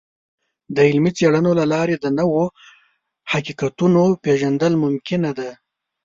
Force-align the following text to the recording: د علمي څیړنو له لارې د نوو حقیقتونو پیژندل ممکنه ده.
د 0.75 0.77
علمي 0.89 1.11
څیړنو 1.17 1.51
له 1.59 1.65
لارې 1.73 1.95
د 1.99 2.05
نوو 2.19 2.43
حقیقتونو 3.31 4.03
پیژندل 4.23 4.73
ممکنه 4.83 5.31
ده. 5.39 5.49